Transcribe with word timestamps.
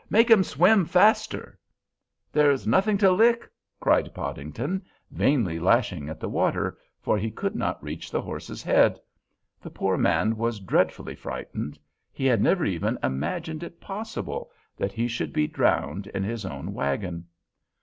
"Make 0.09 0.31
him 0.31 0.43
swim 0.43 0.85
faster!" 0.85 1.59
"There's 2.31 2.65
nothing 2.65 2.97
to 2.97 3.11
lick," 3.11 3.47
cried 3.79 4.15
Podington, 4.15 4.81
vainly 5.11 5.59
lashing 5.59 6.09
at 6.09 6.19
the 6.19 6.27
water, 6.27 6.75
for 6.99 7.19
he 7.19 7.29
could 7.29 7.53
not 7.55 7.83
reach 7.83 8.09
the 8.09 8.19
horse's 8.23 8.63
head. 8.63 8.99
The 9.61 9.69
poor 9.69 9.97
man 9.99 10.37
was 10.37 10.59
dreadfully 10.59 11.13
frightened; 11.13 11.77
he 12.11 12.25
had 12.25 12.41
never 12.41 12.65
even 12.65 12.97
imagined 13.03 13.61
it 13.61 13.79
possible 13.79 14.49
that 14.75 14.91
he 14.91 15.07
should 15.07 15.31
be 15.33 15.45
drowned 15.45 16.07
in 16.07 16.23
his 16.23 16.47
own 16.47 16.73
wagon. 16.73 17.27